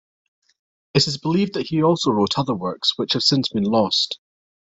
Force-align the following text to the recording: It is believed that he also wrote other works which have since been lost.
It 0.95 1.05
is 1.05 1.19
believed 1.19 1.53
that 1.53 1.67
he 1.67 1.83
also 1.83 2.09
wrote 2.09 2.39
other 2.39 2.55
works 2.55 2.97
which 2.97 3.13
have 3.13 3.21
since 3.21 3.49
been 3.49 3.65
lost. 3.65 4.17